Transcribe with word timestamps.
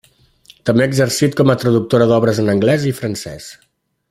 També 0.69 0.85
ha 0.85 0.89
exercit 0.91 1.37
com 1.41 1.53
a 1.53 1.55
traductora 1.65 2.07
d'obres 2.13 2.41
en 2.45 2.51
anglès 2.55 2.89
i 2.93 2.99
francès. 3.03 3.51